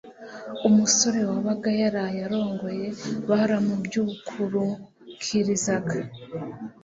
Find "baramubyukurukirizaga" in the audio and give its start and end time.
3.29-5.97